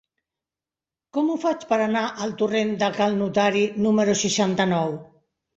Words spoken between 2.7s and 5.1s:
de Cal Notari número seixanta-nou?